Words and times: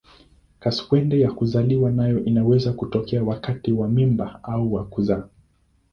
Kaswende 0.59 1.19
ya 1.19 1.31
kuzaliwa 1.31 1.91
nayo 1.91 2.25
inaweza 2.25 2.73
kutokea 2.73 3.23
wakati 3.23 3.71
wa 3.71 3.87
mimba 3.89 4.43
au 4.43 4.73
wa 4.73 4.85
kuzaa. 4.85 5.23